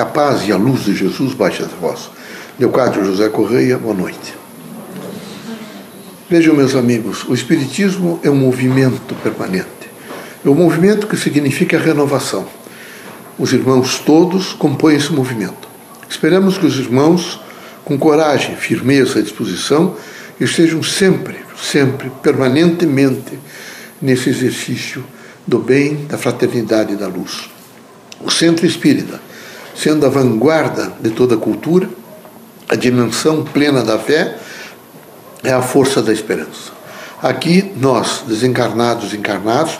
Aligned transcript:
Que 0.00 0.02
a 0.02 0.06
paz 0.06 0.48
e 0.48 0.50
a 0.50 0.56
luz 0.56 0.86
de 0.86 0.94
Jesus 0.94 1.34
baixe 1.34 1.62
até 1.62 1.76
vós. 1.78 2.08
Leocádio 2.58 3.04
José 3.04 3.28
Correia, 3.28 3.76
boa 3.76 3.92
noite. 3.92 4.34
Vejam, 6.26 6.54
meus 6.54 6.74
amigos, 6.74 7.22
o 7.28 7.34
Espiritismo 7.34 8.18
é 8.22 8.30
um 8.30 8.34
movimento 8.34 9.14
permanente. 9.16 9.90
É 10.42 10.48
um 10.48 10.54
movimento 10.54 11.06
que 11.06 11.18
significa 11.18 11.78
renovação. 11.78 12.46
Os 13.38 13.52
irmãos 13.52 13.98
todos 13.98 14.54
compõem 14.54 14.96
esse 14.96 15.12
movimento. 15.12 15.68
Esperamos 16.08 16.56
que 16.56 16.64
os 16.64 16.78
irmãos, 16.78 17.38
com 17.84 17.98
coragem, 17.98 18.56
firmeza 18.56 19.18
e 19.18 19.22
disposição, 19.22 19.96
estejam 20.40 20.82
sempre, 20.82 21.36
sempre, 21.62 22.10
permanentemente 22.22 23.38
nesse 24.00 24.30
exercício 24.30 25.04
do 25.46 25.58
bem, 25.58 26.06
da 26.06 26.16
fraternidade 26.16 26.94
e 26.94 26.96
da 26.96 27.06
luz. 27.06 27.50
O 28.18 28.30
centro 28.30 28.64
espírita, 28.64 29.28
sendo 29.74 30.06
a 30.06 30.08
vanguarda 30.08 30.92
de 31.00 31.10
toda 31.10 31.34
a 31.34 31.38
cultura, 31.38 31.88
a 32.68 32.76
dimensão 32.76 33.44
plena 33.44 33.82
da 33.82 33.98
fé, 33.98 34.36
é 35.42 35.52
a 35.52 35.62
força 35.62 36.02
da 36.02 36.12
esperança. 36.12 36.72
Aqui 37.22 37.72
nós, 37.76 38.22
desencarnados, 38.26 39.12
encarnados, 39.12 39.78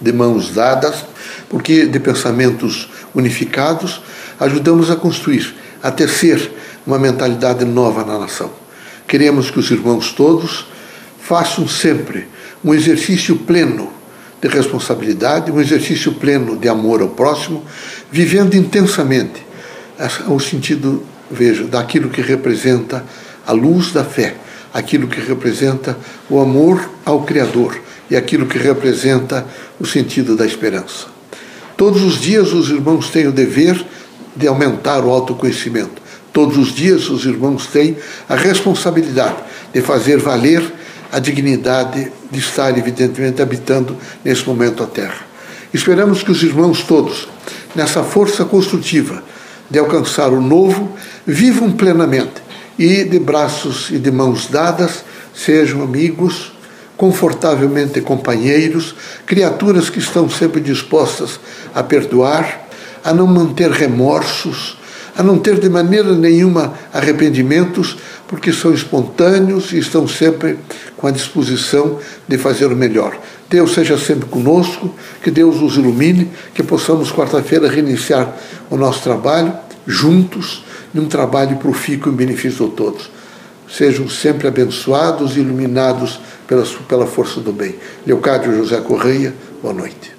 de 0.00 0.12
mãos 0.12 0.50
dadas, 0.50 1.04
porque 1.48 1.86
de 1.86 2.00
pensamentos 2.00 2.90
unificados, 3.14 4.02
ajudamos 4.38 4.90
a 4.90 4.96
construir, 4.96 5.54
a 5.82 5.90
tecer 5.90 6.50
uma 6.86 6.98
mentalidade 6.98 7.64
nova 7.64 8.04
na 8.04 8.18
nação. 8.18 8.50
Queremos 9.06 9.50
que 9.50 9.58
os 9.58 9.70
irmãos 9.70 10.12
todos 10.12 10.66
façam 11.20 11.66
sempre 11.68 12.28
um 12.62 12.74
exercício 12.74 13.36
pleno 13.36 13.90
de 14.40 14.48
responsabilidade, 14.48 15.50
um 15.50 15.60
exercício 15.60 16.12
pleno 16.12 16.56
de 16.56 16.68
amor 16.68 17.00
ao 17.00 17.08
próximo, 17.08 17.64
vivendo 18.14 18.54
intensamente 18.54 19.44
o 20.28 20.38
sentido, 20.38 21.02
veja, 21.28 21.64
daquilo 21.64 22.08
que 22.08 22.22
representa 22.22 23.04
a 23.44 23.50
luz 23.50 23.90
da 23.90 24.04
fé, 24.04 24.36
aquilo 24.72 25.08
que 25.08 25.20
representa 25.20 25.98
o 26.30 26.38
amor 26.38 26.88
ao 27.04 27.24
Criador 27.24 27.76
e 28.08 28.14
aquilo 28.14 28.46
que 28.46 28.56
representa 28.56 29.44
o 29.80 29.84
sentido 29.84 30.36
da 30.36 30.46
esperança. 30.46 31.06
Todos 31.76 32.04
os 32.04 32.20
dias 32.20 32.52
os 32.52 32.70
irmãos 32.70 33.10
têm 33.10 33.26
o 33.26 33.32
dever 33.32 33.84
de 34.36 34.46
aumentar 34.46 35.04
o 35.04 35.10
autoconhecimento. 35.10 36.00
Todos 36.32 36.56
os 36.56 36.72
dias 36.72 37.10
os 37.10 37.24
irmãos 37.24 37.66
têm 37.66 37.96
a 38.28 38.36
responsabilidade 38.36 39.38
de 39.72 39.80
fazer 39.80 40.18
valer 40.18 40.62
a 41.10 41.18
dignidade 41.18 42.12
de 42.30 42.38
estar, 42.38 42.78
evidentemente, 42.78 43.42
habitando 43.42 43.96
nesse 44.24 44.46
momento 44.46 44.84
a 44.84 44.86
Terra. 44.86 45.33
Esperamos 45.74 46.22
que 46.22 46.30
os 46.30 46.40
irmãos 46.44 46.84
todos, 46.84 47.26
nessa 47.74 48.04
força 48.04 48.44
construtiva 48.44 49.24
de 49.68 49.76
alcançar 49.76 50.32
o 50.32 50.40
novo, 50.40 50.96
vivam 51.26 51.72
plenamente 51.72 52.44
e, 52.78 53.02
de 53.02 53.18
braços 53.18 53.90
e 53.90 53.98
de 53.98 54.08
mãos 54.12 54.46
dadas, 54.46 55.04
sejam 55.34 55.82
amigos, 55.82 56.52
confortavelmente 56.96 58.00
companheiros, 58.00 58.94
criaturas 59.26 59.90
que 59.90 59.98
estão 59.98 60.30
sempre 60.30 60.60
dispostas 60.60 61.40
a 61.74 61.82
perdoar, 61.82 62.68
a 63.02 63.12
não 63.12 63.26
manter 63.26 63.72
remorsos, 63.72 64.78
a 65.16 65.22
não 65.22 65.38
ter 65.38 65.58
de 65.58 65.68
maneira 65.68 66.14
nenhuma 66.14 66.74
arrependimentos, 66.92 67.96
porque 68.26 68.52
são 68.52 68.72
espontâneos 68.72 69.72
e 69.72 69.78
estão 69.78 70.08
sempre 70.08 70.58
com 70.96 71.06
a 71.06 71.10
disposição 71.10 71.98
de 72.26 72.36
fazer 72.36 72.66
o 72.66 72.76
melhor. 72.76 73.16
Deus 73.48 73.74
seja 73.74 73.96
sempre 73.96 74.28
conosco, 74.28 74.92
que 75.22 75.30
Deus 75.30 75.60
nos 75.60 75.76
ilumine, 75.76 76.30
que 76.54 76.62
possamos 76.62 77.12
quarta-feira 77.12 77.68
reiniciar 77.68 78.34
o 78.70 78.76
nosso 78.76 79.02
trabalho 79.02 79.52
juntos, 79.86 80.64
num 80.92 81.06
trabalho 81.06 81.56
profícuo 81.56 82.12
em 82.12 82.16
benefício 82.16 82.66
de 82.66 82.72
todos. 82.72 83.10
Sejam 83.68 84.08
sempre 84.08 84.48
abençoados 84.48 85.36
e 85.36 85.40
iluminados 85.40 86.20
pela, 86.46 86.64
pela 86.88 87.06
força 87.06 87.40
do 87.40 87.52
bem. 87.52 87.76
Leocádio 88.06 88.56
José 88.56 88.80
Correia, 88.80 89.34
boa 89.62 89.74
noite. 89.74 90.13